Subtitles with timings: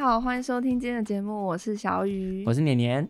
[0.00, 3.06] 好，欢迎收听今天的节目，我是小雨，我是年年。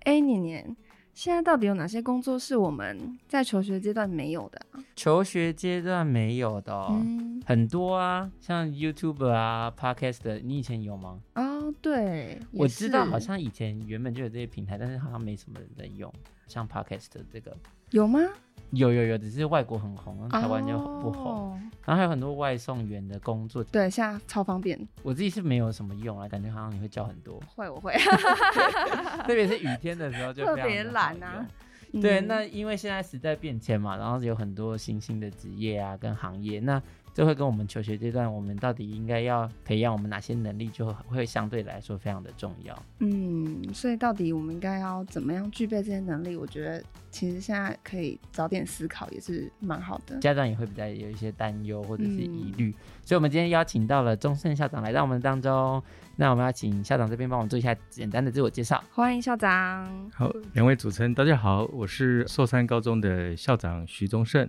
[0.00, 0.76] 哎，年年，
[1.14, 4.60] 现在到底有哪些工作是我们在求学阶段没有的？
[4.94, 11.18] 求学阶段没有的、哦嗯，很多啊，像 YouTube 啊、Podcast 的，你以前有吗？
[11.36, 16.12] 哦，对，我知道，好像以前原本就有这些平台，但是好像没什么人在用，
[16.46, 17.56] 像 Podcast 的这个，
[17.92, 18.20] 有吗？
[18.70, 21.50] 有有有，只是外国很红，台湾就不红。
[21.50, 21.52] Oh.
[21.84, 24.76] 然后还有很多外送员的工作，对，现在超方便。
[25.02, 27.40] 我自己是没有什么用啊，感觉好像你会叫很多。
[27.54, 27.92] 会，我会。
[29.24, 31.46] 特别是雨天的时候就特别懒啊。
[32.02, 36.82] 对，那因为现在时代变迁嘛，然后有很多新兴的职业啊跟行业，那。
[37.16, 42.78] 这会跟我们求学阶段，我们到底应该要培养我们哪些能力，就会相对来说非常的重要。
[42.98, 46.36] 嗯，所以到底我们应该要怎么样具备这些能力？
[46.36, 50.18] 我觉得其实现在可以早点思考，也是蛮好的。
[50.18, 55.82] 家长也会比较有一些担忧或者是疑虑，嗯，所以我们今天邀请到了钟胜校长来到我们当中。
[56.16, 58.84] 那我们要请校长这边帮我们做一下简单的自我介绍。
[58.92, 60.10] 欢迎校长。
[60.12, 64.46] 好，两位主持人大家好，我是寿山高中的校长徐宗胜。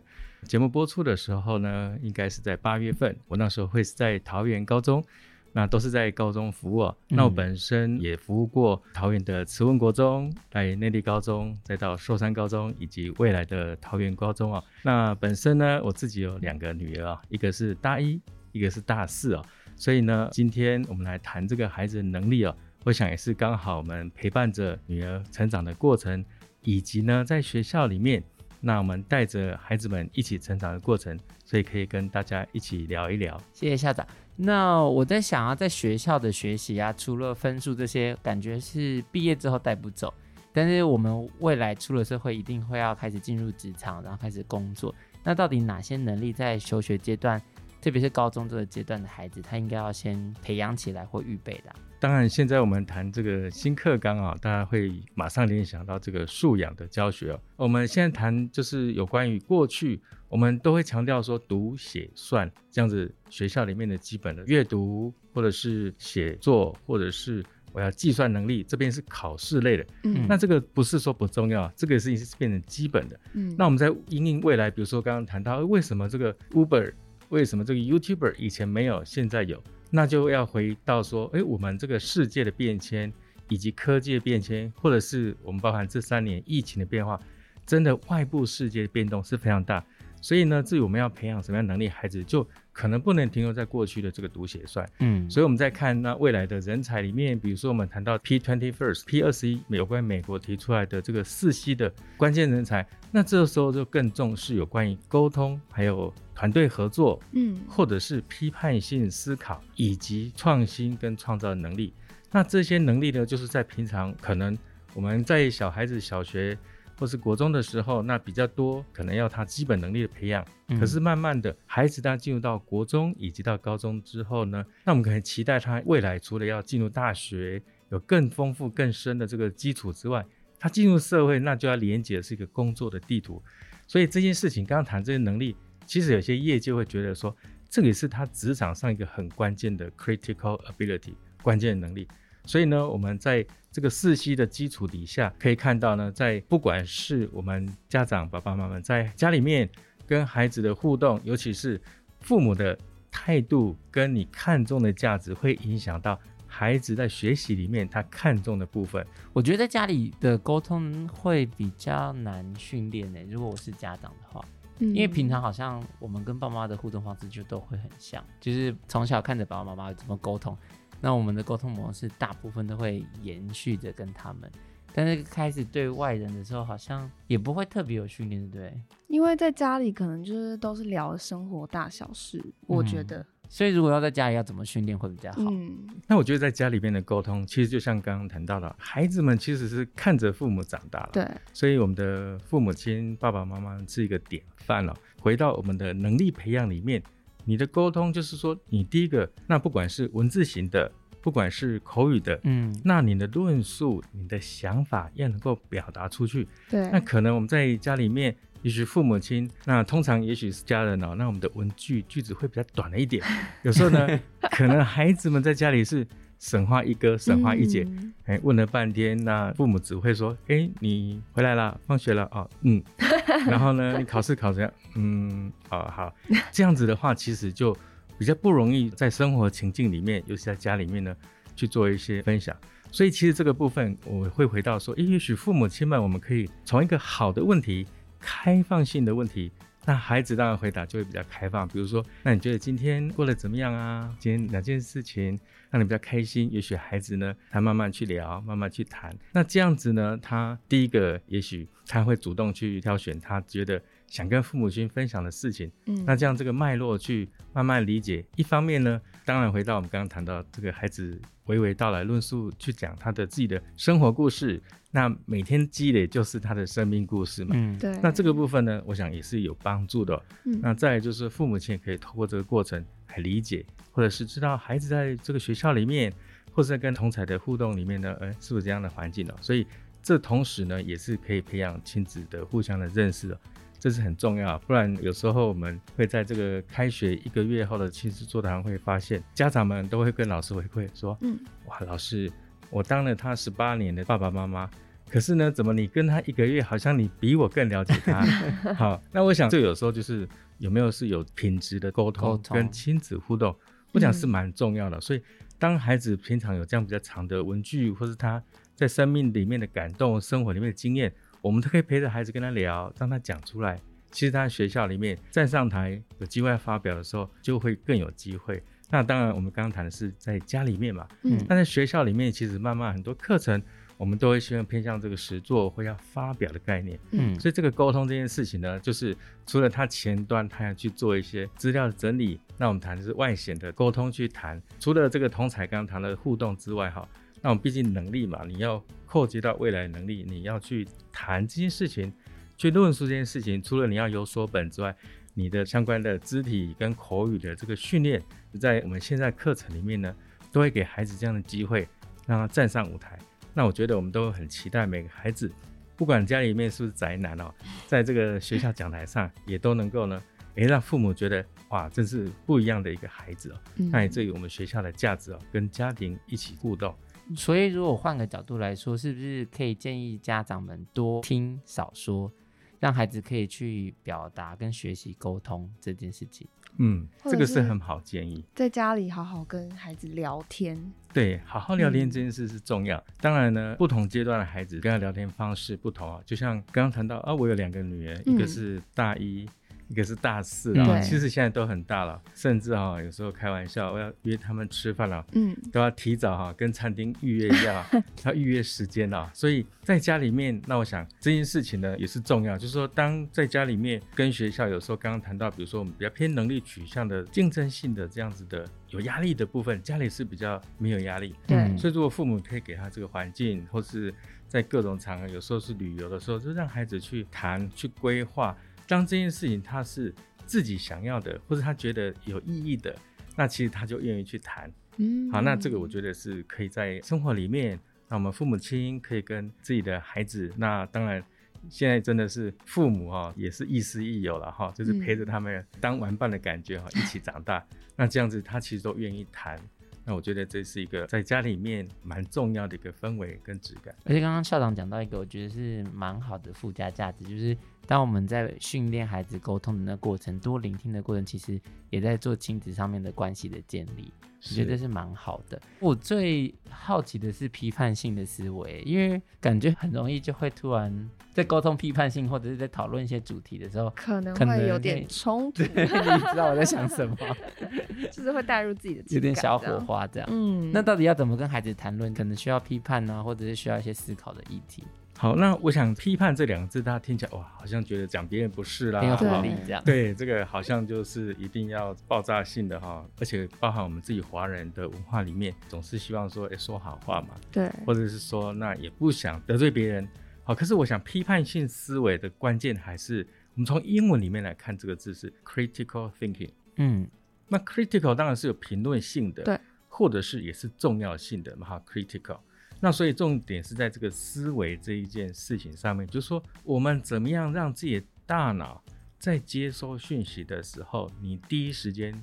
[0.47, 3.15] 节目播出的时候呢，应该是在八月份。
[3.27, 5.03] 我那时候会是在桃园高中，
[5.51, 6.83] 那都是在高中服务。
[6.83, 14.63] 嗯、那我本身也服务过桃园的慈文国中、来内地高中，再到寿山高中，以及未来的桃园高中啊。
[14.83, 18.19] 那本身呢，我自己有两个女儿啊，一个是大一，
[18.53, 19.43] 一个是大四啊。
[19.75, 26.23] 所以呢，今天我们来谈这个孩子的能力啊，我想也是刚好我们陪伴着女儿成长的过程，
[26.61, 28.23] 以及呢，在学校里面。
[28.59, 33.39] 那我们带着孩子们一起成长的过程，所以可以跟大家一起聊一聊。
[33.53, 34.05] 谢谢校长。
[34.35, 40.13] 那我在想啊，在学校的学习啊，除了分数这些，感觉是毕业之后带不走。
[40.53, 44.93] 但是我们未来出了社会，一定会要开始进入职场，然后开始工作。
[45.23, 47.39] 那到底哪些能力在求学阶段，
[47.79, 51.75] 特别是高中这个阶段的孩子，他应该要先培养起来或预备的？
[51.99, 57.39] 当然，现在我们谈这个新课纲啊，大家会马上联想到这个素养的教学哦。
[57.55, 59.99] 我们现在谈就是有关于过去，
[60.29, 69.85] 我们都会强调说读写算这样子学校里面的基本的阅读，或者是写作，或者是我要计算能力，这边是考试类的。
[70.03, 73.19] 嗯，那这个不是说不重要，这个是是变成基本的。
[73.33, 76.93] 嗯，那我们在因应未来，比如说刚刚谈到为什么这个 Uber，
[77.29, 79.63] 为什么这个 YouTuber 以前没有，现在有？
[79.89, 83.11] 那就要回到说，哎，我们这个世界的变迁，
[83.49, 87.19] 以及科技的变迁，或者是我们包含这三年疫情的变化，
[87.65, 89.83] 真的外部世界的变动是非常大。
[90.21, 94.87] 所以呢，至于我们要培养什么样能力，孩子就可能不能停留在过去的这个读写算。
[94.99, 111.93] 嗯，所以我们在看那未来的人才里面，比如说我们谈到 P twenty first P 二十一，有关美国提出来的这个四 C 的关键人才，那这个时候就更重视有关于沟通，还有团队合作，嗯，或者是批判性思考以及创新跟创造的能力。
[112.31, 114.57] 那这些能力呢，就是在平常可能
[114.93, 116.57] 我们在小孩子小学。
[116.99, 120.45] 或是国中的时候，那比较多可能要他基本能力的培养。
[120.79, 130.25] 可是慢慢的，孩子他进入到国中以及到高中之后呢，那我们可能期待他未来除了要进入大学，有更丰富更深的这个基础之外，
[130.59, 133.41] 他进入社会，那就要连接的是一个工作的地图。
[133.85, 135.55] 所以这件事情，刚刚谈这些能力，
[135.85, 137.33] 其实有些业界会觉得说，
[137.69, 142.07] 这个也是他职场上一个很关键的 critical ability 关键能力。
[142.47, 149.69] 所以呢，我们在这个四 C 的基础底下，可以看到呢，在不管是我们家长爸爸妈妈在家里面
[150.07, 151.79] 跟孩子的互动，尤其是
[152.21, 152.75] 父母的
[153.11, 156.17] 态度跟你看重的价值，会影响到
[156.47, 159.05] 孩子在学习里面他看重的部分。
[159.33, 163.19] 我觉得在家里的沟通会比较难训练呢。
[163.29, 164.43] 如果我是家长的话，
[164.79, 170.57] 嗯，因为平常好像我们跟爸妈的互动方式就都会很像，就是从小看着爸爸妈妈怎么沟通。
[170.99, 174.51] 那我们的沟通模式大部分都会延续着跟他们，
[174.93, 178.81] 但是开始对外人的时候，好像也不会特别有训练，对不对？
[179.07, 183.25] 因为在家里可能就是都是聊生活大小事，嗯、我觉得。
[183.49, 185.37] 所以如果要在家里要怎么训练会比较好？
[185.49, 191.25] 嗯，那我觉得在家里边的沟通，其实就像刚刚谈到的，孩子们其实是看着父母长大了，对。
[191.53, 194.93] 所以我们的父母亲、爸爸妈妈是一个典范了。
[195.21, 197.01] 回到我们的能力培养里面。
[197.47, 200.91] 你的沟通就是说，你第一个，那不管是文字型的，
[201.21, 206.45] 不管是口语的，嗯，那你的论述、你的想法要能够表达出去。
[206.69, 213.23] 对，那可能我们在家里面，也许父母亲，那通常也许是家人哦，那我们的文句句子会比较短了一点。
[213.63, 214.19] 有时候呢，
[214.51, 216.05] 可能孩子们在家里是。
[216.39, 217.81] 神话一哥，神话一姐，
[218.25, 222.83] 哎、嗯欸，问了半天，那父母只会说：“哎、欸，你回来了，放学了哦，嗯。
[223.47, 224.71] ”然后呢，你考试考怎样？
[224.95, 226.13] 嗯，好好。
[226.51, 227.75] 这样子的话，其实就
[228.17, 231.15] 比较不容易在生活情境里面，尤其在家里面呢，
[231.55, 232.55] 去做一些分享。
[232.91, 237.85] 所以，其实这个部分我会回到说，欸、也许父母亲们，我们可以从一个好的问题、
[238.19, 239.51] 开放性的问题。
[239.87, 244.13] 那孩子当然回答就会比较开放，比如说，那你觉得今天过得怎么样啊？
[244.19, 245.39] 今天哪件事情
[245.71, 246.51] 让你比较开心？
[246.51, 249.15] 也许孩子呢，他慢慢去聊，慢慢去谈。
[249.31, 255.71] 那这样子呢，他第一个也许他会主动去挑选他觉得想跟父母亲分享的事情。
[255.85, 258.25] 嗯，那这样这个脉络去慢慢理解。
[258.35, 264.61] 一方面呢，当然回到我们刚刚谈到这个孩子娓娓道来论述，去讲他的自己的生活故事。
[264.89, 267.51] 那每天积累就是他的生命故事嘛。
[267.53, 267.91] 嗯，对。
[268.01, 270.17] 那这个部分呢，我想也是有帮助的。
[270.45, 270.57] 嗯。
[270.61, 276.09] 那再来就是父母亲也可以透过这个过程来理解，或者是知道孩子在这个学校里面，
[276.53, 279.35] 或者在跟同侪的互动里面呢，呃，是不是这样的环境哦？
[279.41, 279.67] 所以
[280.01, 283.37] 这同时呢，也是可以培养亲子的互相的认识的，
[283.79, 284.57] 这是很重要。
[284.59, 292.31] 不然有时候我们会在这个开学一个月后的亲子座谈会发现，家长们都会跟老师回馈说，嗯，哇，老师。
[292.69, 294.69] 我当了他十八年的爸爸妈妈，
[295.09, 298.25] 可是呢，怎么你跟他一个月，好像你比我更了解他？
[298.75, 300.27] 好，那我想这有时候就是
[300.57, 303.55] 有没有是有品质的沟通跟亲子互动，
[303.93, 304.99] 我想是蛮重要的。
[304.99, 305.21] 所以，
[305.57, 308.43] 当孩子平常有这样比较长的文具，或是他
[308.75, 311.13] 在生命里面的感动、生活里面的经验，
[311.47, 313.79] 我们都可以陪着孩子跟他聊，让他讲出来。
[314.11, 318.61] 其实他在学校里面站上台有机会发表的时候，就会更有机会。
[318.89, 323.61] 那当然，我们刚刚谈的是在家里面嘛，嗯，但在学校里面，其实慢慢很多课程，
[323.97, 329.15] 我们都会希望偏向这个实作或要发表的概念，嗯，所以这个沟通这件事情呢，就是
[329.45, 337.07] 除了他前端他要去做一些资料的整理，那我们谈的是外显的沟通去谈，除了这个同才刚刚谈的互动之外，哈，
[337.41, 342.11] 那我们毕竟能力嘛，你要扩及到未来能力，你要去谈这件事情，
[342.57, 344.95] 去论述这件事情，除了你要有所本之外。
[345.39, 348.19] 你的相关的肢体跟口语的这个训练，
[348.59, 350.15] 在我们现在课程里面呢，
[350.51, 351.87] 都会给孩子这样的机会，
[352.25, 353.19] 让他站上舞台。
[353.53, 355.51] 那我觉得我们都很期待每个孩子，
[355.95, 357.53] 不管家里面是不是宅男哦，
[357.85, 360.19] 在这个学校讲台上也都能够呢，
[360.57, 363.59] 诶，让父母觉得哇，真是不一样的一个孩子哦。
[363.75, 366.97] 那也这于我们学校的价值哦，跟家庭一起互动。
[367.35, 372.31] 所以如果换个角度来说，是不是可以建议家长们多听少说？
[372.79, 376.47] 让孩子可以去表达跟学习沟通这件事情，
[376.77, 378.45] 嗯，这个是很好建议。
[378.53, 382.95] 在家里好好跟孩子聊天，对，好好聊天这件事是重要。
[382.99, 386.21] 嗯、当然呢，不同阶段的孩子跟他聊天方式不同啊。
[386.23, 389.49] 就像刚刚谈到啊，我有两个女儿，嗯、一个是大一。
[389.89, 397.85] 一个是大四啊，其实现在都很大了，甚至哈有时候开玩笑，我要约他们吃饭了，嗯，都要提早哈跟餐厅预约一样，
[398.25, 399.29] 要预约时间了。
[399.33, 411.77] 所以在家里面，那我想这件事情呢也是重要，就是说当在家里面跟学校有时候刚刚谈到，比如说我们比较偏能力取向的竞争性的这样子的有压力的部分，家里是比较没有压力，对。
[411.77, 414.13] 所以如果父母可以给他这个环境，或是
[414.47, 418.53] 在各种场合，有时候是旅游的时候，就让孩子去谈去规划。
[418.87, 420.13] 当这件事情他是
[420.45, 422.95] 自己想要的，或者他觉得有意义的，
[423.35, 424.71] 那其实他就愿意去谈。
[424.95, 431.21] 嗯，好，那这个我觉得是可以在生活里面，那我们父母亲可以跟自己的孩子，那当然
[431.69, 437.63] 现在真的是父母哈，也是亦师亦友了哈，就是陪着他们当玩伴的感觉哈，一起长大。
[437.95, 439.59] 那这样子他其实都愿意谈。
[440.05, 443.93] 那我觉得这是一个在家里面蛮重要的一个氛围跟质感。
[444.05, 447.55] 而且刚刚校长讲到一个，我觉得是蛮好的附加价值，就是。
[447.87, 454.11] 当我们在训练孩子沟通的那过程，多聆听的过程，其实也在做亲子上面的关系的建立，
[454.43, 455.59] 我觉得这是蛮好的。
[455.79, 465.63] 我最好奇的是批判性的思维，因为感觉很容易就会突然在沟通批判性，或者是在讨论一些主题的时候，可能会有点冲突。
[465.73, 467.15] 你知道我在想什么？
[468.11, 470.27] 就是会带入自己的有点小火花这样。
[470.29, 472.13] 嗯，那到底要怎么跟孩子谈论？
[472.13, 474.83] 可能需要批判呢、啊，或者是需要一些思考的议题。
[475.17, 490.07] 好，那我想批判这两个字，大家听起来哇，好像觉得讲别人不是啦，对，对，这个好像就是一定要爆炸性的哈，而且包含我们自己华人的文化里面，总是希望说，哎，说好话嘛，对，或者是说，那也不想得罪别人。
[490.43, 496.51] 好，可是我想批判性思维的关键还是，我们从英文里面来看，这个字是 critical thinking。
[496.75, 497.07] 嗯，
[497.47, 499.59] 那 critical 当然是有评论性的，对。
[499.89, 502.37] 或者是也是重要性的嘛，哈，critical。
[502.79, 508.83] 那所以重点是在这个思维这一件事情上面，就是说我们怎么样让自己的大脑
[509.17, 512.13] 在接收讯息的时候，你第一时间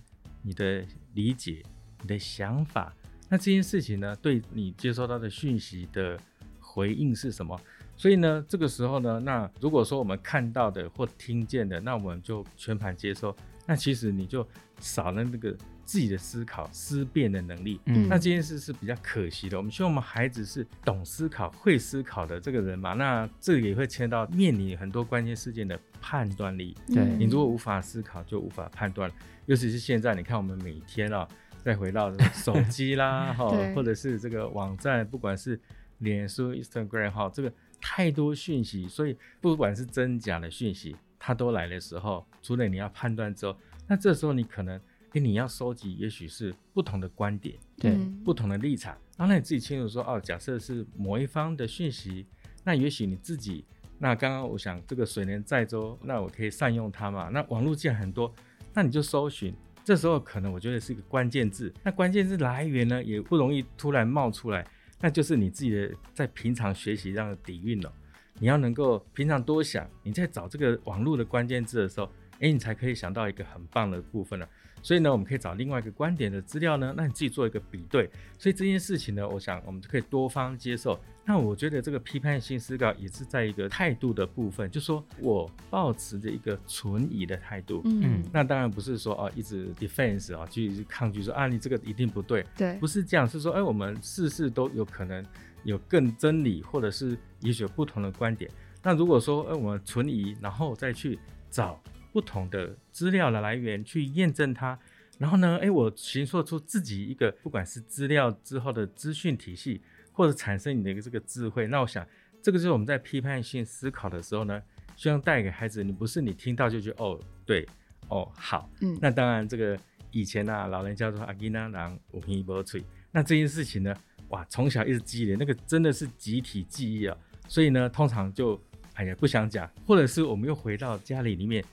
[0.43, 0.85] 你的
[1.15, 1.63] 理解、
[2.03, 2.95] 你的想法，
[3.29, 6.17] 那这件事情呢，对你接收到的讯息的
[6.61, 7.61] 回应是什么？
[7.97, 13.35] 所以呢，这个时候呢，那如果说我们看到的或听见的，那我们就全盘接收，
[13.67, 14.47] 那其实你就
[14.79, 15.57] 少了那个。
[15.85, 19.57] 自己的思考、思辨的能力，嗯，那这件事是比较可惜的。
[19.57, 22.95] 我们希望我们孩子是懂思考、会思考的这个人嘛？
[22.95, 26.75] 那这个也会牵到面临很多关键事件的判断力。
[26.87, 29.11] 对，你如果无法思考，就无法判断。
[29.47, 31.29] 尤其是现在，你看我们每天啊，
[31.63, 35.61] 再回到手机啦， 哈，或者是这个网站，不管是
[35.99, 43.55] 脸书、Instagram 哈，这个太多讯息，所以不管是真假的讯息，它都来的时候，除了你要判断之后，
[43.87, 44.81] 那这时候你可能。
[45.15, 52.27] 因为你要收集，也许是不同的观点，对，不同的立场，然后你自己清楚说，哦，假设是某一方的讯息，
[52.65, 53.65] 那也许你自己，
[54.01, 57.29] 那刚刚我想这个水能载舟，那我可以善用它嘛。
[57.29, 58.35] 那网络既然很多，
[58.73, 59.55] 那你就搜寻，
[59.85, 64.67] 这时候可能我觉得是一个关键字，那关键字来源呢，也不容易突然冒出来，
[65.01, 67.93] 那就是你自己的在平常学习上的底蕴了。
[68.41, 74.49] 你要能够平常多想，你在找这个网络的关键字的时候，哎，你才可以想到一个很棒的部分了。
[74.85, 78.11] 所以呢，我们可以找另外一个观点的资料呢，那你自己做一个比对。
[78.39, 81.01] 所以这件事情呢，我想我们就可以多方接受。
[81.25, 87.81] 那我觉得这个批判性思考也是在一个态度的部分，就是说我保持着一个存疑的态度。
[87.87, 92.45] 嗯，那当然不是说哦一直 defense 啊，去抗拒说啊你这个一定不对。
[92.55, 95.25] 对，不是这样，是说哎我们事事都有可能
[95.63, 98.51] 有更真理，或者是也许有不同的观点。
[98.83, 101.81] 那如果说哎我们存疑，然后再去找。
[102.15, 104.79] 不同的资料的来源去验证它，
[105.19, 111.67] 然后呢，诶，我形塑出自己一个，不管是资料之后的资讯体系，或者产生你的一个这个智慧。
[111.67, 112.07] 那我想，
[112.41, 114.63] 这个就是我们在批判性思考的时候呢，
[114.95, 117.67] 希望带给孩子，你不是你听到就觉得哦，对，
[118.07, 119.77] 哦，好，嗯，那当然这个
[120.13, 122.81] 以前啊，老人叫做阿基那郎五平一波吹，
[123.11, 123.93] 那这件事情呢，
[124.29, 127.17] 哇，从小一直积累，那个真的是集体记忆啊，
[127.49, 128.57] 所以呢，通常就
[128.93, 131.65] 哎呀不想讲，或者是我们又回到家里里面。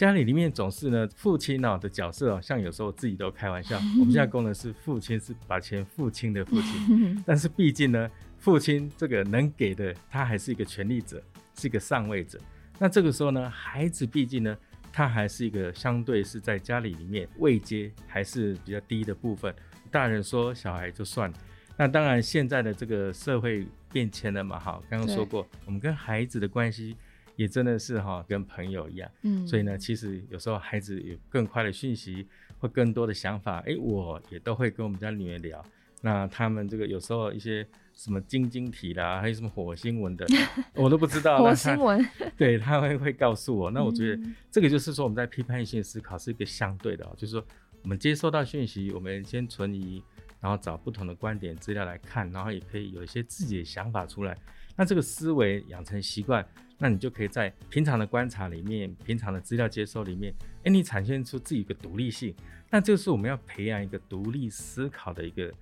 [0.00, 11.22] 家里里面总是呢，父亲哦的角色哦，像有时候自己都开玩笑， 我们现在功能是父亲是把钱付清的父亲， 但是毕竟呢，父亲这个能给的，他还是一个权力者，
[11.54, 12.40] 是一个上位者。
[12.78, 14.56] 那这个时候呢，孩子毕竟呢，
[14.90, 19.54] 他还是一个相对是在家里里面位阶还是比较低的部分。
[19.90, 21.36] 大人说小孩就算了，
[21.76, 26.96] 那当然现在的这个社会变迁了嘛，哈，刚刚说过，我们跟孩子的关系。
[27.40, 32.26] 也真的是哈，跟朋友一样，嗯，所以呢，其实有时候孩子有更快的讯息
[32.58, 35.64] 或更多的想法，哎，我也都会跟我们家女儿聊。
[36.02, 40.26] 那他们这个有时候一些什么晶晶体啦，还有什么火星文的，
[40.76, 41.38] 我都不知道。
[41.42, 42.06] 火星文，
[42.36, 43.70] 对，他会会告诉我。
[43.70, 47.42] 那我觉得这个就是说我们在批判性思考是一个相对的，就是说
[47.80, 50.02] 我们接收到讯息，我们先存疑，
[50.40, 54.36] 然后找不同的观点资料来看，然后也可以有一些自己的想法出来。
[54.76, 56.46] 那这个思维养成习惯。
[56.82, 60.34] 那你就可以在平常的观察里面，平常的资料接收里面，
[60.64, 62.34] 哎，你产现出自己一个独立性。
[62.70, 65.52] 那这是我们要培养一个独立思考的一个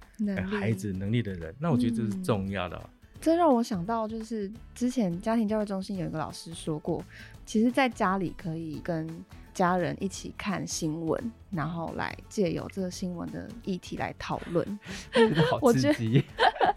[0.46, 1.52] 孩子能力的人。
[1.58, 2.82] 那我觉得这是重要的哦。
[2.84, 7.04] 嗯，这让我想到，就是之前家庭教育中心有一个老师说过，
[7.44, 9.08] 其实在家里可以跟
[9.52, 14.78] 家人一起看新闻，然后来借由这个新闻的议题来讨论。
[15.60, 16.24] 我觉得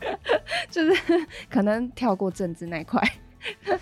[0.72, 3.00] 就是可能跳过政治那块。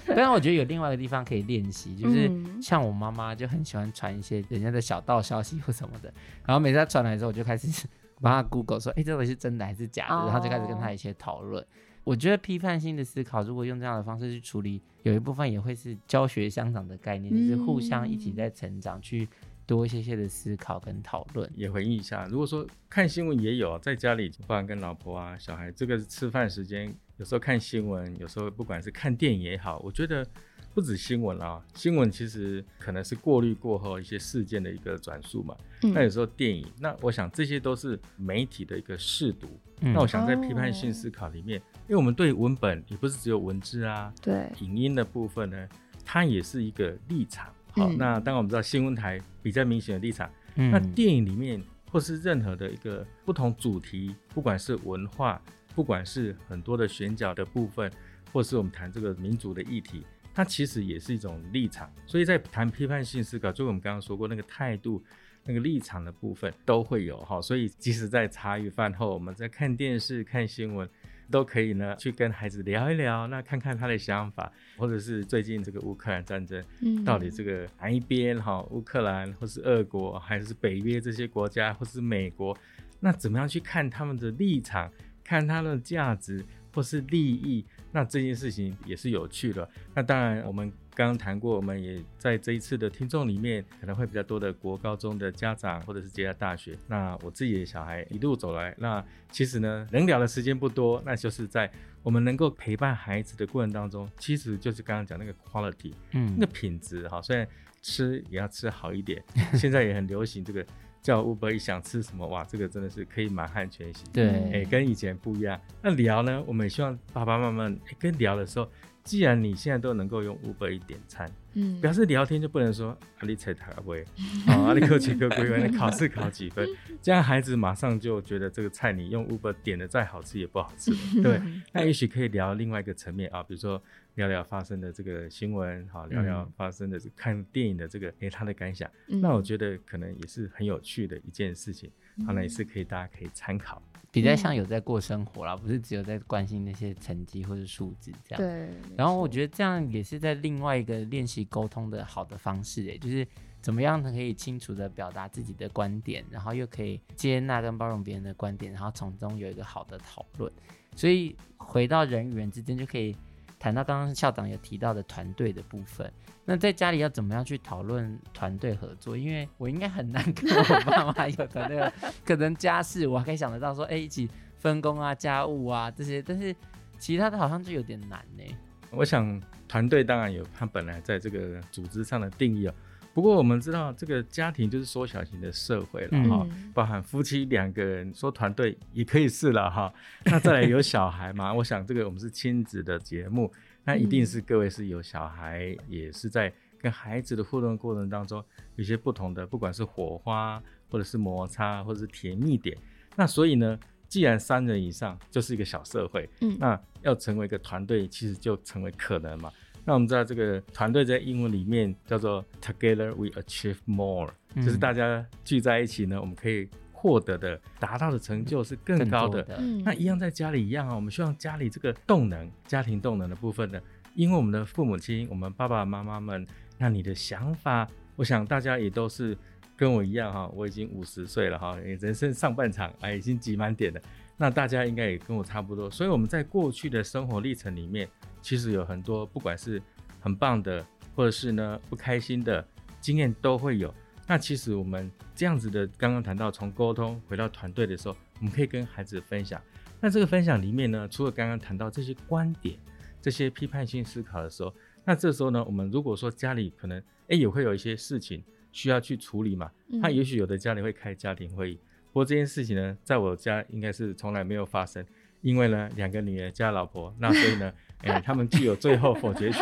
[0.06, 6.14] 当然，我觉得有另外一个地方可以练习，就是像我妈妈就很喜欢传一些人家的小道消息或什么的，
[6.46, 7.88] 然后每次她传来之后，我就开始
[8.22, 10.16] 帮她 Google 说，哎、欸，这到底是真的还是假的？
[10.26, 11.66] 然后就开始跟她一些讨论。
[12.06, 19.28] 我觉得批判性的思考，如果用这样的方式去处理，有一部分也会是教学相长的概念，就是互相一起在成长，去
[19.66, 21.48] 多一些些的思考跟讨论。
[21.54, 26.92] 也回应一下，如果说看新闻也有在家里，不然跟老婆啊、小孩，这个吃饭时间。
[27.20, 30.26] 有时候看新闻，有时候不管是看电影也好，我觉得
[30.74, 35.54] 不止新闻啊，新闻其实可能是过滤过后一些事件的一个转述嘛。
[35.84, 39.50] 嗯、那有时候电影，那我想这些都是媒体的一个试读。
[39.82, 45.68] 嗯、那我想在批判性思考里面，哦、因为我们对文本也不是只有文字啊，对，影音的部分呢，
[46.06, 47.54] 它也是一个立场。
[47.72, 51.62] 好，嗯、那当然我们知道新闻台比较明显的立场，嗯、那电影里面
[51.92, 55.42] 或是任何的一个不同主题，不管是文化。
[55.76, 57.92] 不管是很多的选角的部分，
[58.32, 61.92] 或是我们谈这个民族的议题，它其实也是一种立场。
[62.06, 65.04] 所以在谈批判性思考，就我们刚刚说过那个态度，
[65.46, 67.42] 那个立场的部分都会有哈。
[67.42, 70.90] 所以即使在茶余饭后，我们在看电视、看新闻。
[71.32, 82.58] 都可以呢，去跟孩子聊一聊，那看看他的想法，或者是最近这个乌克兰战争，嗯，到底这个哪一边哈，乌克兰或是俄国，还是北约这些国家，或是美国，
[83.00, 84.92] 那怎么样去看他们的立场，
[85.30, 86.44] 看它的价值
[86.74, 89.70] 或是利益，那这件事情也是有趣的。
[89.94, 90.72] 那当然我们。
[90.96, 96.78] 刚刚谈过，我们也在这一次的听众里面，可能会比较多的国高中的家长，或者是接下大学。
[96.88, 101.72] 那我自己的小孩一路走来，那其实呢，能聊的时间不多，那就是在
[102.04, 107.22] 我们能够陪伴孩子的过程当中，其实就是刚刚讲那个 quality，嗯，那个品质哈。
[107.22, 107.48] 虽然
[107.82, 109.24] 吃也要吃好一点，
[109.56, 110.66] 现在也很流行这个
[111.02, 114.04] 叫 Uber，一想吃什么哇，这个真的是可以满汉全席。
[114.12, 115.60] 对，哎、欸，跟以前不一样。
[115.82, 118.70] 那聊呢，我们也希望爸爸妈妈、欸、跟聊的时候。
[119.10, 124.06] 既然你现在都能够用 Uber 一点餐，嗯，表示聊天就不能说阿里菜塔不会，
[124.46, 126.70] 啊，阿里科切科规你 考试考几分，
[127.02, 130.92] 这样孩子马上就觉得这个菜你用 Uber 点的再好吃也不好吃，
[131.24, 131.42] 对。
[131.74, 133.82] 那也许可以聊另外一个层面啊，比如说
[134.14, 141.90] 聊聊发生的这个新闻，好，聊聊发生的看电影的这个，哎、欸，他的感想，那我觉得可能也是很有趣的一件事情，
[142.26, 143.82] 好，那也是可以大家可以参考。
[144.12, 148.42] 比较像有在过生活啦，不是只有在关心那些成绩或者数字这样。
[148.42, 148.70] 对。
[148.98, 153.28] 然后我觉得这样也是在另外一个练习沟通的好的方式，诶，就是
[153.62, 160.52] 怎么样可以清楚的表达自己的观点，然后又可以接纳跟包容别人的观点，然后从中有一个好的讨论。
[160.96, 163.16] 所以回到人与人之间就可以。
[163.60, 166.10] 谈到刚刚校长有提到的团队的部分，
[166.46, 169.18] 那在家里要怎么样去讨论团队合作？
[169.18, 171.92] 因为我应该很难跟我爸妈有团队，
[172.26, 176.56] 可能家事我还可以想得到说，哎，一起分工啊、家务啊这些，但是
[176.98, 178.44] 其他的好像就有点难呢。
[178.92, 182.74] 我想团队当然有他本来在这个组织上的定义哦。
[183.20, 189.94] 不过我们知道，这个家庭就是缩小型的社会了哈，嗯、包含夫妻两个人说团队也可以是了哈。
[190.24, 191.52] 那再来有小孩嘛？
[191.56, 193.52] 我想这个我们是亲子的节目，
[193.84, 198.42] 那一定是各位是有小孩，也是在跟孩子的互动过程当中，
[198.78, 202.78] 有些不同的，不管是火花，或者是摩擦，或者是甜蜜点。
[203.18, 203.78] 那所以呢，
[204.08, 209.52] 既然三人以上就是一个小社会，嗯，那要成为一个团队，其实就成为可能嘛。
[209.90, 219.42] 那我们知道这个团队在英文里面叫做 Together we achieve more，嗯，就是大家聚在一起呢，我们可以获得的、达到的成就是更高的。
[219.42, 223.82] 的那一样在家里一样啊，我们希望家里这个动能、家庭动能的部分呢，
[224.14, 226.46] 因为我们的父母亲、我们爸爸妈妈们，
[226.78, 229.36] 那你的想法，我想大家也都是
[229.76, 234.00] 跟我一样哈，我已经五十岁了哈，人生上半场哎已经挤满点了，
[234.40, 238.10] 那大家应该也跟我差不多，所以我们在过去的生活历程里面。
[238.42, 239.82] 其实有很多，不管是
[240.22, 242.66] 很棒的，或者是呢不开心的
[243.02, 243.94] 经验都会有。
[244.26, 249.62] 那其实我们这样子的，刚刚谈到从沟通回到团队的时候，我们可以跟孩子分享。
[250.00, 252.80] 那这个分享里面呢，除了刚刚谈到这些观点、
[253.22, 254.74] 这些批判性思考的时候，
[255.04, 256.98] 那这时候呢，我们如果说家里可能
[257.28, 261.80] 哎也会有一些事情需要去处理嘛，那也许有的家里会开家庭会议，
[262.12, 265.06] 不过这件事情呢，在我家应该是从来没有发生。
[265.42, 269.62] 因为呢，两个女儿加老婆，那所以呢，哎、欸，他们具有最后否决权。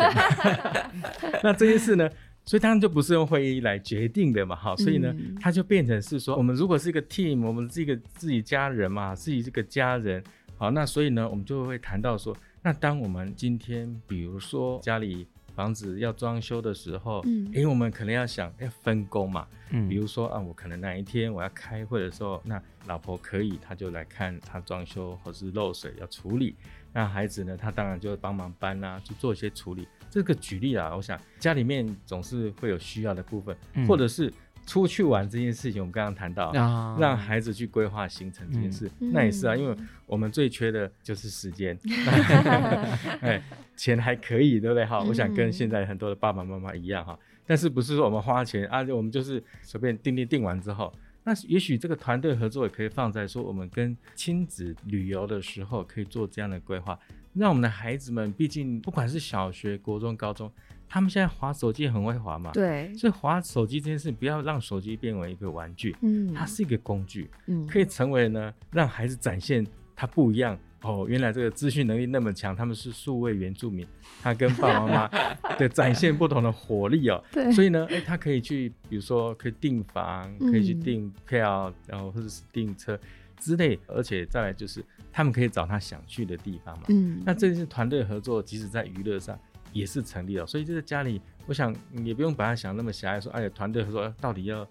[1.40, 2.10] 那这件事呢，
[2.44, 10.20] 所以当然就不是用会议来决定的嘛，哈，所以呢，它就变成是说，我们如果是一个 team，我们是一个自己家人嘛，自己这个家人，
[10.56, 15.28] 好，那所以呢，我们就会谈到说，那当我们今天，比如说家里。
[15.58, 26.54] 房子要装修的时候，嗯，因为我们可能要想要分工嘛，嗯，比如说啊，我可能哪一天我要开会的时候，那老婆可以，他就来看他装修或是漏水要处理，
[26.92, 29.88] 那孩子呢，他当然就会帮忙搬啊，去做一些处理。
[30.08, 34.32] 这个举例啊，我想家里面总是会有需要的部分，嗯，或者是。
[34.68, 36.52] 出去玩这件事情，我们刚刚谈到，
[37.00, 41.74] 让孩子去规划行程这件事，嗯、那也是啊，因为我们最缺的就是时间，
[43.22, 43.42] 哎，
[43.74, 44.84] 钱还可以，对不对？
[44.84, 50.92] 哈，我想跟现在很多的爸爸妈妈一样哈，但是不是说我们花钱啊，我们就是随便订订订完之后，
[51.24, 56.98] 那也许这个团队合作也可以放在说，我们跟亲子旅游的时候可以做这样的规划，
[57.32, 60.52] 让我们的孩子们，毕竟不管是小学、国中、高中。
[60.88, 62.50] 他们现在滑手机很会滑嘛？
[62.52, 71.04] 对，所以滑手机这件事，不要让手机变为一个玩具，嗯，它是一个工具，嗯，可以成为呢，让孩子展现他不一样哦。
[71.06, 73.86] 原来这个资讯能力那么强，他们是数位原住民，
[74.22, 75.08] 他跟爸爸妈妈
[75.58, 77.22] 的展现不同的活力哦。
[77.32, 82.98] 对，所以呢，哎，他可以去，比如说可以订房，可以去订票，然后或者是订车
[83.38, 86.84] 之类，而且再来就是他们可以找他想去的地方嘛。
[86.88, 89.38] 嗯，那这是团队合作，即使在娱乐上。
[89.72, 94.66] 也是成立了，所以这个家里，我想也不用把它想那么狭隘，说哎呀，团队合作到底要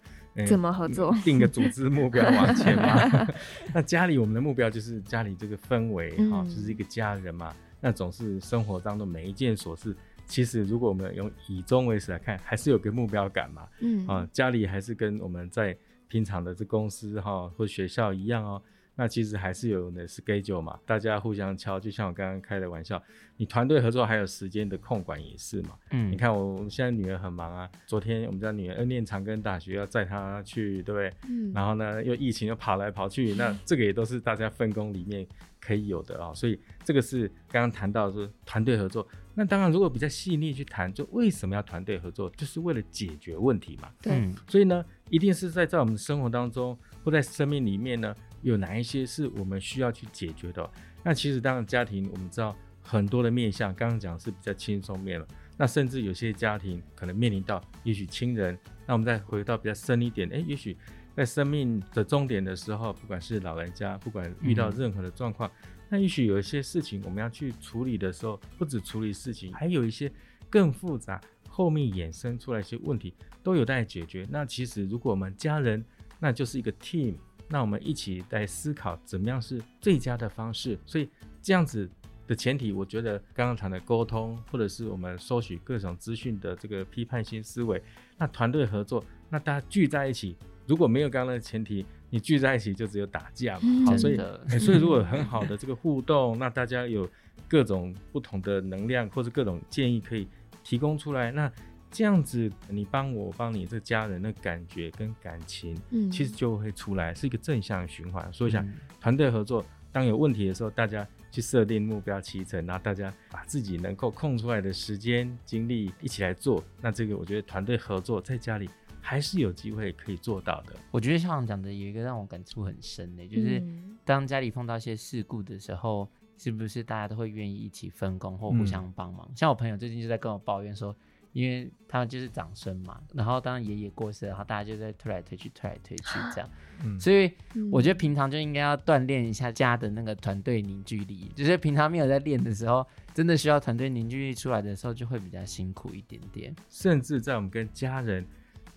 [0.47, 1.15] 怎么合作？
[1.23, 3.27] 定个组织目标 往前嘛。
[3.73, 7.53] 那家里我们的目标就是家里这个氛围哈、嗯，就是一个家人嘛。
[7.79, 13.67] 那总是生活当中每一件琐事，其实如果我们用以终为始来看，还是有个目标感嘛。
[13.79, 18.61] 嗯啊，家里还是跟我们在平常的这公司哈或学校一样哦。
[18.99, 23.01] 那其实还是有的 schedule 嘛，大家互相敲，就像我刚刚开的玩笑，
[23.37, 25.77] 你团队合作还有时间的控管也是嘛。
[25.91, 31.13] 嗯，你看我我们现在女儿很忙啊，昨天我们家女儿念长庚大学要载她去，对不对？
[31.29, 35.23] 嗯，然后呢又疫情又跑来跑去，那这个也都是大家分工里面
[35.61, 36.33] 可以有的啊、哦。
[36.33, 39.07] 所以这个是刚刚谈到说团队合作。
[39.35, 43.91] 那当然如果比较细腻去谈，就为什么要团队合作，就是为了解决问题嘛。
[44.01, 48.15] 对、嗯，所以呢，一定是在在我们的生活当中或在生命里面呢。
[48.41, 50.69] 有哪一些是我们需要去解决的？
[51.03, 55.27] 那其实当然家庭我们知道很多的面向，刚刚讲是比较轻松面了。
[55.57, 60.77] 那甚至有些家庭可能面临到也许亲人，那我们再回到比较深一点，诶，也许
[61.15, 70.11] 在生命的终点的时候，不管是老人家，不管遇到任何的状况，嗯、那也许有一些事情我们要去处理的时候，不止处理事情，还有一些
[70.49, 71.19] 更复杂
[71.49, 74.27] 后面衍生出来一些问题都有待解决。
[74.29, 75.83] 那其实如果我们家人，
[76.19, 77.15] 那就是一个 team。
[77.49, 81.09] 那我们一起来思考怎么样是最佳的方式，所以
[81.41, 81.89] 这样子
[82.27, 87.81] 的前提，我觉得刚刚谈的沟通，或者是我们收取各种资讯的这个批判性思维，
[88.17, 93.61] 那团队合作，那大家聚在一起，如果没有刚刚的前提，你聚在一起就只有打架嘛。
[93.63, 97.09] 嗯、好，所以、欸、所以如果很好的这个互动，那大家有
[97.47, 100.27] 各种不同的能量或者各种建议可以
[100.63, 101.51] 提供出来，那。
[101.89, 108.31] 这样子，你帮我，帮你这家人的感觉跟感情，嗯，其实就会出来，是一个正向循环。
[108.31, 108.67] 所以想
[108.99, 118.69] 团队合作，当有问题的时候，大家去设定目标期程，然后大家把自己能够空出来的时间精力一起来做，那这个我觉得团队合作在家里
[119.01, 120.75] 还是有机会可以做到的。
[120.91, 123.63] 我觉得校长讲的有一个让我感触很深的，就是
[124.03, 129.27] 当家里碰到一些事故的时候，是不是大家都会愿意一起分工或互相帮忙？
[129.35, 130.95] 像我朋友最近就在跟我抱怨说。
[131.33, 136.49] 因为他们就是长孙嘛，然后当爷爷过世，然后大家就在推来推去，推来推去这样。
[136.83, 137.31] 嗯，所以
[137.71, 146.55] 我觉得平常就应该要锻炼一下家的那个团队凝聚力，就是平常没有在练的时候，真的需要团队凝聚力出来的时候，就会比较辛苦一点点。
[146.69, 148.25] 甚至在我们跟家人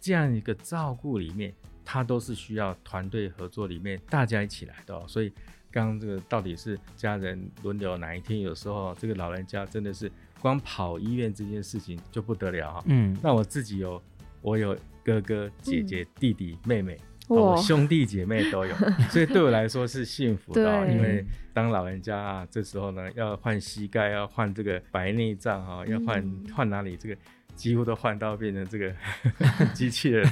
[0.01, 1.53] 这样一个照顾里面，
[1.85, 5.05] 他都是需要团队合作里面大家一起来的哦。
[5.09, 5.33] 所以
[5.71, 10.11] 刚刚这个到底是家人轮流哪一天，有时候这个老人家真的是。
[10.43, 14.03] 光跑医院这件事情就不得了哈，嗯，那我自己有，
[14.41, 16.97] 我有哥哥、姐姐、弟弟、妹妹，
[17.29, 18.75] 我兄弟姐妹都有，
[19.13, 27.15] 所以对我来说是幸福的，因为当老人家啊，这时候呢要换膝盖，要换这个白内障哈，要换换哪里，这个
[27.55, 28.95] 几乎都换到变成这个
[29.75, 30.27] 机器人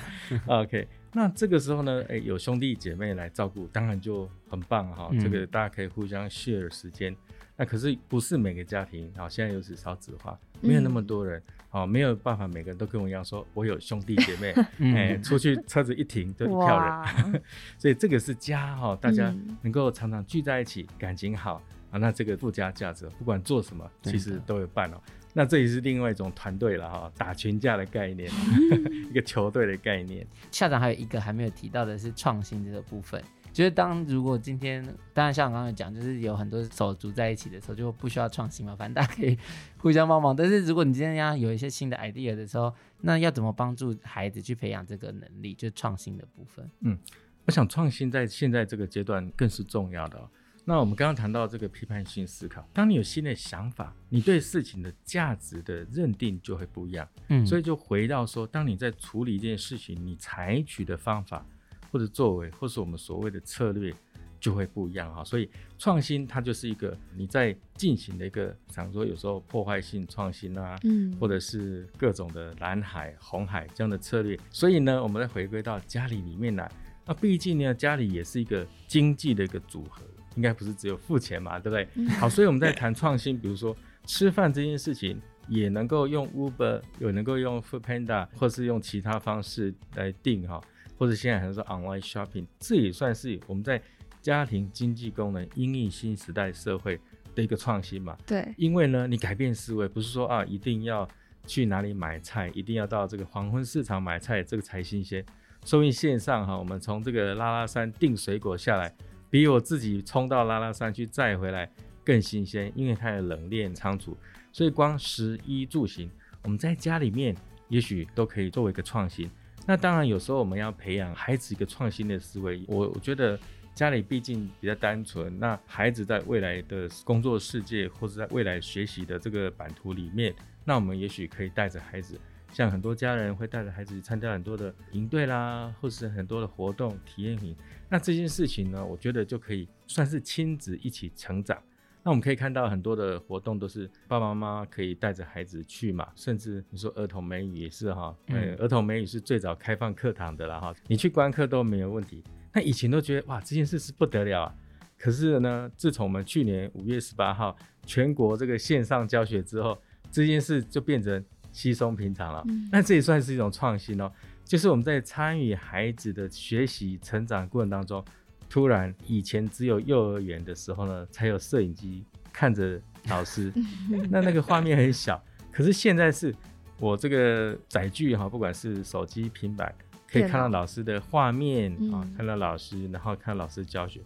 [0.47, 7.15] ，OK，那这个时候呢，哎，有兄弟姐妹来照顾，当然就很棒哈，这个大家可以互相 share 时间。
[7.57, 17.43] 那可是不是每个家庭，好，现在又是少子化，没有那么多人，好、嗯，没有办法每个人都跟我一样说，我有兄弟姐妹， 哎、嗯欸，出去车子一停就一票人，
[17.77, 25.01] 所以这个是家哈，大家能够常常聚在一起，感情好啊，那这个附加价值，不管做什么，其实都有伴哦。
[25.39, 28.29] 那这也是另外一种团队了哈，打群架的概念，
[29.09, 30.27] 一个球队的概念。
[30.51, 33.23] 校长还有一个还没有提到的是创新这个部分。
[33.53, 39.39] 就是当如果今天，当然校长刚刚讲，就是有很多手足在一起的时候，就不需要创新嘛，反正大家可以
[39.77, 40.35] 互相帮忙。
[40.35, 46.69] 但是如果你今天要有一些新的 idea 的时候，那要怎么帮助孩子去培养这个能力，就是创新的部分？
[46.81, 46.99] 嗯，
[47.45, 50.29] 我想创新在现在这个阶段更是重要的哦。
[50.69, 57.09] 那我们刚刚谈到这个批判性思考，当你有新的想法，你对事情的价值的认定就会不一样。
[57.29, 61.43] 嗯，所以就回到说，当你在处理一件事情，你采取的方法。
[61.91, 63.91] 或者作为，或是我们所谓的策略，
[64.39, 65.25] 就会不一样哈。
[65.25, 74.39] 所以创新它就是一个你在进行的一个，常说有时候破坏性创新啊，嗯，或者是各种的蓝海、红海这样的策略。
[74.51, 76.71] 所以呢，我们再回归到家里里面来，
[77.07, 80.05] 那毕竟呢，家里也是一个经济的一个组合，
[80.39, 81.89] 应该不是只有付钱嘛，对不对？
[81.97, 90.61] 嗯、好，所以我们在谈创新，比如说吃饭这件事情，也能够用 Uber，有能够用 Foodpanda，或是用其他方式来订哈。
[90.97, 93.83] 或者现在还是说 online shopping，这也算是我们在
[94.23, 97.01] 家庭经济功能因应新时代社会
[97.35, 98.17] 的一个创新嘛？
[98.25, 101.09] 对，因为呢，你改变思维，不是说啊一定要
[101.47, 105.25] 去哪里买菜，一定要到这个黄昏市场买菜，这个才新鲜。
[105.65, 108.93] 说明线上哈，我们从这个拉拉山订水果下来，
[109.31, 111.71] 比我自己冲到拉拉山去载回来
[112.05, 114.17] 更新鲜，因为它有冷链仓储。
[114.53, 116.11] 所以光食衣住行，
[116.43, 117.37] 我们在家里面
[117.69, 119.31] 也许都可以作为一个创新。
[119.67, 123.39] 那当然有时候我们要培养孩子一个创新的思维，我我觉得
[123.75, 132.19] 家里毕竟比较单纯，那孩子在未来的工作世界或者在未来学习的这个版图里面，那我们也许可以带着孩子。
[132.53, 137.55] 像很多家人会带着孩子去参加很多的营队啦，或是很多的活动体验营。
[137.89, 141.63] 那这件事情呢，我觉得就可以算是亲子一起成长。
[142.03, 152.25] 那我们可以看到很多的活动都是爸爸妈妈可以带着孩子去嘛，甚至你说儿童美语也是哈，嗯，儿童美语是最早开放课堂的啦哈，你去观课都没有问题。
[152.55, 154.55] 那以前都觉得哇，这件事是不得了啊。
[154.97, 159.77] 可是呢，自从我们去年五月十八号全国这个线上教学之后，
[160.11, 161.23] 这件事就变成。
[161.59, 164.09] 稀松平常了，那这也算是一种创新哦。
[164.45, 168.05] 就是我们在参与孩子的学习成长过程当中，
[168.49, 173.53] 突然以前只有幼儿园的时候呢，才有摄影机看着老师，
[174.09, 175.21] 那那个画面很小。
[175.51, 176.33] 可是现在是
[176.79, 179.75] 我这个载具哈，不管是手机、平板，
[180.09, 184.01] 可以看到老师的画面啊，看到老师，然后看到老师教学。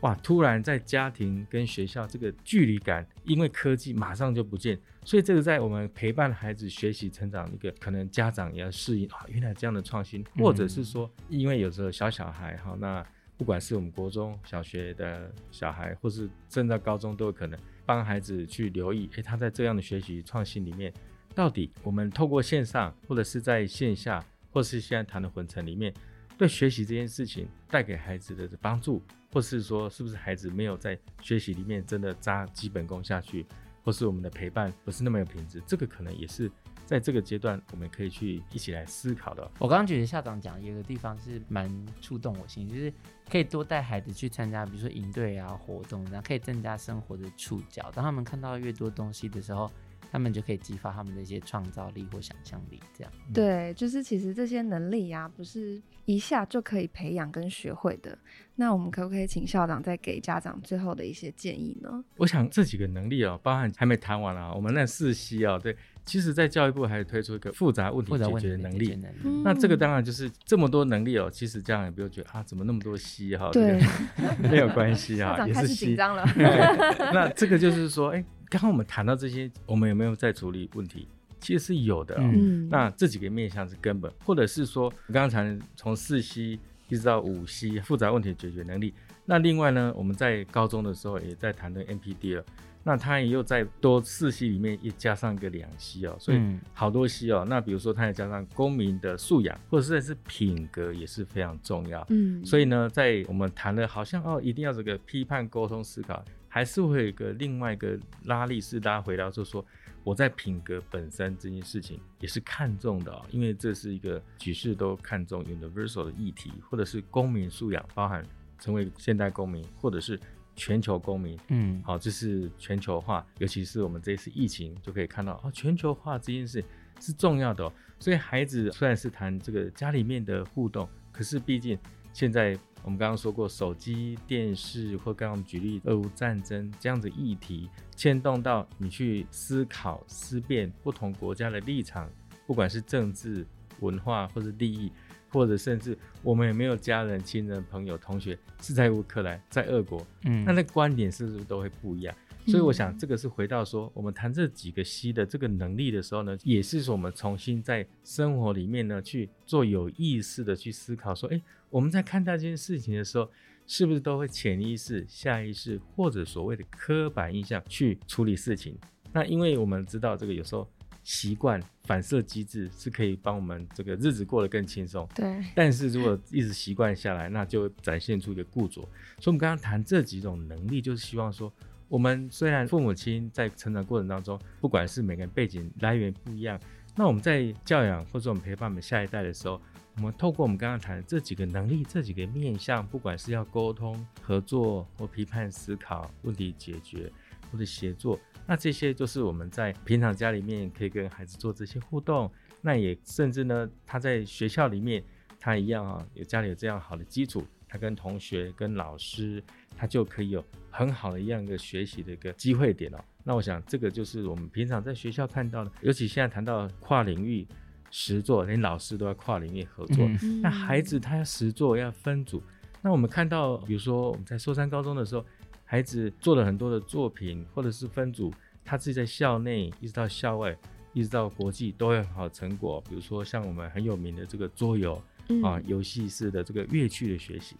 [0.00, 0.14] 哇！
[0.16, 13.04] 突然在家庭跟学校这个距离感，因为科技马上就不见，所以这个在我们陪伴孩子学习成长一个可能家长也要适应啊，原来这样的创新，或者是说，因为有时候小小孩哈，那
[13.38, 20.92] 不管是我们国中小学的小孩，或是正在高中都有可能帮孩子去留意，诶，他在这样的学习创新里面，
[21.34, 25.92] 到底我们透过线上或者是在线下，或是现在谈的混成里面，
[26.36, 29.02] 对学习这件事情带给孩子的帮助。
[29.32, 33.44] 或是说，是不是孩子没有在学习里面真的扎基本功下去，
[33.84, 36.50] 或是我们的陪伴不是那么有品质，这个可能也是
[36.86, 39.42] 在这个阶段我们可以去一起来思考的。
[39.58, 41.70] 我刚刚觉得校长讲有个地方是蛮
[42.00, 42.90] 触动我心，就是
[43.28, 47.90] 可以多带孩子去参加，比如说营队啊活动，然后可以增加生活的触角。
[47.94, 49.70] 当他们看到越多东西的时候，
[50.10, 53.12] 他们就可以激发他们的一些创造力或想象力，这样。
[53.32, 58.16] 对，就是其实这些能力呀、啊，不是一下就可以培养跟学会的。
[58.58, 62.02] 那我们可不可以请校长再给家长最后的一些建议呢？
[62.16, 68.94] 我想这几个能力哦，包含还没谈完啊，我们那四 C 哦，对，其实在教育部还推出一个复杂问题解决能力。
[68.94, 73.50] 能力嗯、那这个当然就是这么多能力哦，其实家长也不用觉得啊，怎么那么多 C 哈？
[73.52, 73.78] 对，
[74.40, 76.24] 没有关系啊，校长开始紧张了。
[77.12, 81.08] 那这个就是说，哎，刚刚我们谈到这些，我们有没有在处理问题？
[81.40, 82.20] 其实是有的哦。
[82.22, 86.58] 嗯、那这几个面向是根本，或者是说，我刚才从四 C。
[86.88, 88.94] 一直到五 C 复杂问题解决能力。
[89.24, 92.44] 那另外呢，我们在高中的时候也在谈论 NPD 了。
[92.84, 96.40] 那它也又在多四 C 里面也加上一个两 C 哦，所以
[96.72, 97.44] 好多 C 哦。
[97.48, 102.06] 那比如说，它也加上公民的素养，或者是品格也是非常重要。
[102.10, 106.24] 嗯，所以呢，在我们谈的好像哦，一定要这个批判、沟通、思考，
[106.56, 109.62] 还是会有一个另外一个拉力，是大家回到就是说。
[110.02, 118.24] 我在品格本身这件事情也是看重的哦，因为这是一个举世都看重 universal 的议题，或者是公民素养，包含
[118.60, 120.18] 成为现代公民，或者是
[120.54, 121.36] 全球公民。
[121.48, 126.64] 嗯，好，这是全球化，尤其是我们这次疫情就可以看到哦，全球化这件事
[127.00, 127.72] 是重要的哦。
[127.98, 131.76] 所以孩子虽然是谈这个家里面的互动，可是毕竟
[132.12, 132.56] 现在。
[132.86, 142.08] 我们刚刚说过，手机、电视，或刚刚我们举例俄乌战争这样子议题，牵动到你去思考、思辨不同国家的立场，
[142.46, 143.44] 不管是政治、
[143.80, 144.92] 文化，或者利益，
[145.30, 152.14] 或者甚至我们有没有家人、亲人、朋友、同学是在乌克兰、在俄国，嗯，那那观点是不是都会不一样？
[152.46, 163.28] 所以我想，这个是回到说，我们谈这几个 C 的这个能力的时候呢，也是说我们重新在生活里面呢去做有意识的去思考，说，哎，我们在看待这件事情的时候，
[163.66, 168.78] 是不是都会潜意识、下意识或者所谓的刻板印象去处理事情？
[169.12, 170.68] 那因为我们知道，这个有时候
[171.02, 175.08] 习惯反射机制是可以帮我们这个日子过得更轻松。
[175.16, 175.44] 对。
[175.52, 178.82] 但是如果一直习惯下来，那就展现出一个固着。
[179.18, 181.52] 所以，我们刚刚谈这几种能力，就是希望说。
[181.88, 186.58] 我们虽然父母亲在成长过程当中，不管是每个人背景来源不一样，
[186.96, 189.60] 那我们在教养或者我们陪伴我们下一代的时候，
[189.96, 197.10] 我们透过我们刚刚谈的这几个能力、这几个面向，不管是要沟通、合作或批判思考、问题解决
[197.52, 202.30] 或者协作，那这些就是我们在平常家里面可以跟孩子做这些互动。
[202.60, 205.00] 那也甚至呢，他在学校里面，
[205.38, 209.40] 他一样啊，有家里有这样好的基础，他跟同学、跟老师，
[209.76, 210.44] 他就可以有。
[210.68, 217.48] 很好的一样一个学习的一个机会点哦，那我想这个就是我们平常在学校看到的，尤其现在谈到跨领域
[217.90, 222.42] 实作，连老师都要跨领域合作，嗯、那孩子他要实作要分组，
[222.82, 225.24] 那我们看到，比如说我们在寿山高中的时候，
[225.64, 228.30] 孩子做了很多的作品，或者是分组，
[228.62, 230.54] 他自己在校内一直到校外，
[230.92, 232.84] 一直到国际都有很好的成果。
[232.86, 237.56] 比如说像我们很有名的这个桌游、嗯、啊，游戏式的这个乐趣的学习。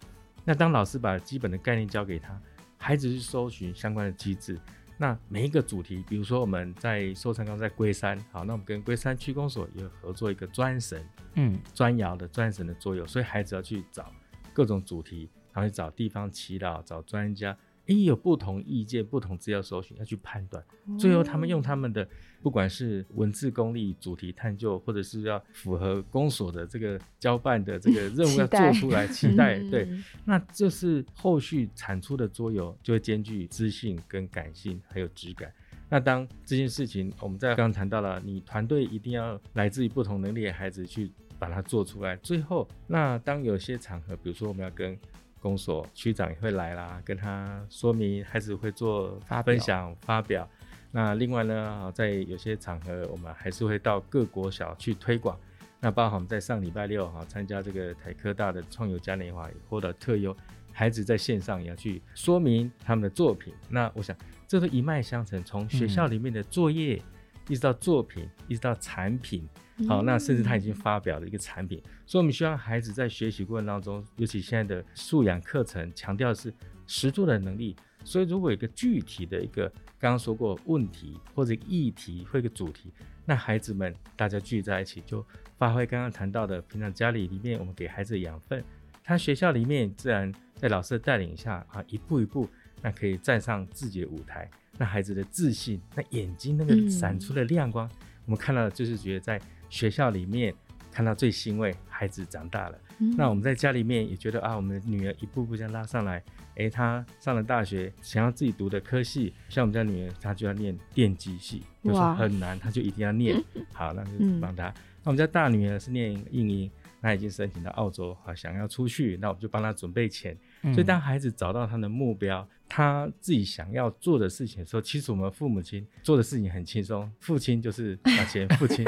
[0.46, 2.40] 那当老师把基本的概念教给他，
[2.78, 4.58] 孩子去搜寻相关的机制。
[4.96, 11.04] 那每一个主题，比如说我们在收成刚在龟山，好，那我们跟龟山区公所也合作一个专神，
[11.34, 14.10] 嗯，砖窑的专神的作用，所以孩子要去找
[14.54, 17.54] 各种主题，然后去找地方祈祷，找专家。
[17.86, 20.62] 哎，有不同意见、不同资料搜寻，要去判断。
[20.98, 22.08] 最后，他们用他们的，
[22.42, 29.88] 不管是文字功力、主题探究，或者是要符合公所的这个交办的这个 任务要做出来，期待，期待对。
[30.24, 35.52] 那这是后续产出的桌游，就会兼具知性跟感性，还有质感。
[35.88, 42.16] 那当这件事情，我们在刚刚谈到了，你团队一定要来自于不同能力的孩子去把它做出来。
[42.16, 44.98] 最后，那当有些场合，比如说我们要跟
[45.40, 50.48] 公所区长也会来啦，跟他说明，孩子会做发分享发表。
[50.90, 55.38] 那另外呢，在有些场合，我们还是会到各国小去推广。
[55.78, 60.34] 那包括我们在上礼拜六哈参加这个台科大的创游嘉年华，也获得特优，
[60.72, 63.52] 孩子在线上也要去说明他们的作品。
[63.68, 64.16] 那我想，
[64.48, 67.02] 这都一脉相承，从学校里面的作业，嗯、
[67.48, 69.48] 一直到作品，一直到产品。
[69.86, 76.50] 好，那甚至他已经发表了一个产品，所以我们希望孩子在学习过程当中，尤其现在的素养课程强调的是
[76.86, 82.90] 实作的能力，所以如果有一个具体的一个刚刚说过问题或者议题或一个主题，
[83.26, 85.22] 那孩子们大家聚在一起就
[85.58, 88.64] 发挥刚刚谈到的，平常家里里面我们给孩子的养分，
[89.04, 92.48] 他学校里面自然在老师的带领下啊，一步一步，
[92.82, 97.90] 那可以站上自己的舞台，那孩子的自信，那眼睛那个闪出的亮光，嗯、
[98.26, 99.40] 我们看到就是觉得在。
[99.68, 100.54] 学校里面
[100.92, 102.78] 看到最欣慰，孩子长大了。
[103.00, 106.22] 嗯、那我们在家里面也觉得啊，我们的女儿一步步这样拉上来。
[106.54, 113.42] 诶，她上了大学，想要自己读的科系，像我们家女儿，她就要念电机系，就是很难，她就一定要念。
[113.74, 114.68] 好，那就帮她。
[114.68, 116.70] 嗯、那我们家大女儿是念应英，
[117.02, 120.38] 她已经申请到澳洲，好想要出去，那我们就帮她准备钱。
[120.62, 122.46] 嗯、所以当孩子找到他的目标。
[122.68, 128.84] 他自己想要做的事情的时候，其实我们父母亲做的事情很轻松，父亲就是拿钱，父 亲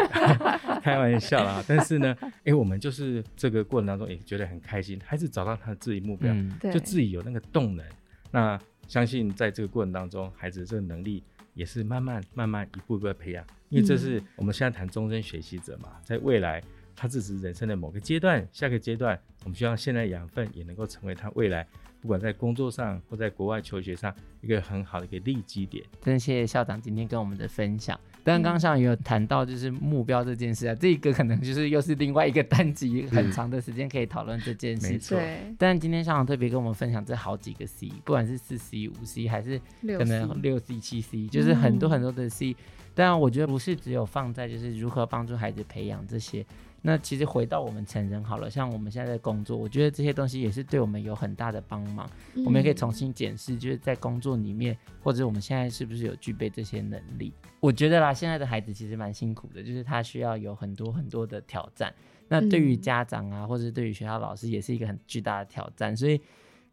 [0.82, 1.62] 开玩笑啦。
[1.64, 7.86] 但是呢，哎、欸，我们就是这个过程当中也觉得很开心，孩子找到他自己目标，嗯、就自己有那个动能。
[8.32, 11.22] 那相信在这个过程当中，孩子的这个能力
[11.54, 16.60] 也是慢慢慢慢一步一步的培养，因为这是我们现在谈终身学习者嘛，在未来
[17.00, 21.64] 他只是人生的某个阶段，下个阶段，我们希望现在养分也能够成为他未来。
[22.00, 25.84] 不管在工作上或在国外求学上，一个很好的一个利基点。
[26.00, 27.98] 真的谢谢校长今天跟我们的分享。
[28.24, 34.92] 但，刚上也有谈到就是目标这件事啊，嗯、这个可能就是又是另外一个单集，很长的时间可以讨论这件事。
[34.92, 35.18] 没错。
[35.56, 39.60] 但今天校长特别跟我们分享这好几个 C，不管是四 C、五 C 还是
[39.96, 42.56] 可能六 C、七 C，就是很多很多的 C。
[42.94, 46.44] 当然，我觉得不是只有放在就是如何帮助孩子培养这些。
[46.80, 52.08] 那其实回到我们成人好了，像我们现在在工作，我觉得这些东西也是对我们有很大的帮忙。
[52.34, 57.32] 嗯、我们也可以重新检视，就是在工作里面，或者我们现在是不是有具备这些能力？
[57.60, 61.92] 我觉得啦，现在的孩子其实蛮辛苦的，就是他需要有很多很多的挑战。
[62.28, 65.96] 那对于家长啊，或者对于学校老师，也是一个很巨大的挑战。
[65.96, 66.20] 所以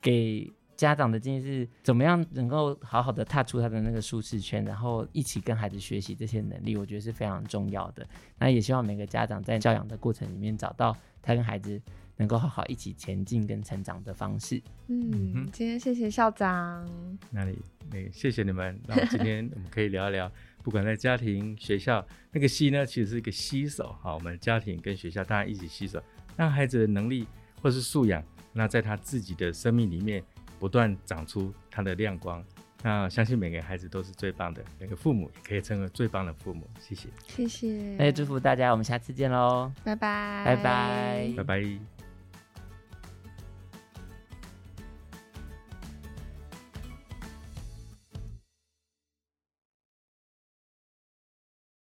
[0.02, 0.52] 给。
[0.76, 8.08] 家长的建议是，怎么样能够好好的踏出他的那个舒适圈，然后一起跟孩子学习这些能力，我觉得是非常重要的。
[8.38, 11.82] 那也希望每个家长在教养的过程里面，找到他跟孩子
[12.18, 14.62] 能够好好一起前进跟成长的方式。
[14.88, 16.88] 嗯，今天谢谢校长。
[17.32, 17.58] 那里？
[17.92, 18.80] 那个谢谢你们。
[18.88, 20.32] 然后今天我们可以聊一聊，
[20.64, 23.96] 不管在家庭、学校，那个吸呢，其实是一个吸手。
[24.02, 26.02] 好，我们家庭跟学校大家一起吸手，
[26.36, 27.28] 让孩子的能力
[27.62, 30.24] 或是素养，那在他自己的生命里面。
[30.60, 32.44] 不断长出它的亮光，
[32.82, 36.70] 那相信每个孩子都是最棒的，每个父母也可以成为最棒的父母。
[36.80, 41.95] 谢谢，谢谢，那也祝福大家，我们下次见喽，拜拜，拜拜，拜拜。